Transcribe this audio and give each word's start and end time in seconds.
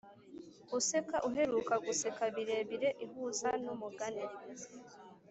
useka 0.77 1.17
uheruka 1.27 1.73
guseka 1.85 2.23
birebire 2.35 2.89
ihuza 3.05 3.49
n'umugani 3.63 4.25